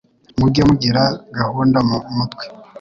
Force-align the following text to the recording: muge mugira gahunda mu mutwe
muge 0.39 0.61
mugira 0.69 1.03
gahunda 1.37 1.79
mu 1.87 1.97
mutwe 2.15 2.43